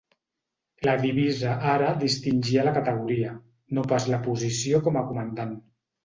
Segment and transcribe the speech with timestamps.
[0.87, 3.33] La divisa ara distingia la categoria,
[3.79, 5.53] no pas la posició com a comandant.